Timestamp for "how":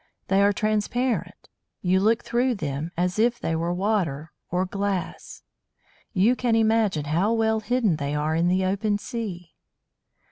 7.05-7.33